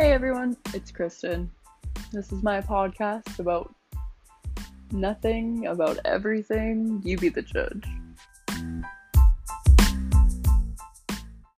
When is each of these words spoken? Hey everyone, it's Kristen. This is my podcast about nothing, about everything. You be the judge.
Hey 0.00 0.12
everyone, 0.12 0.56
it's 0.74 0.92
Kristen. 0.92 1.50
This 2.12 2.30
is 2.30 2.40
my 2.44 2.60
podcast 2.60 3.40
about 3.40 3.74
nothing, 4.92 5.66
about 5.66 5.98
everything. 6.04 7.02
You 7.04 7.18
be 7.18 7.30
the 7.30 7.42
judge. 7.42 7.84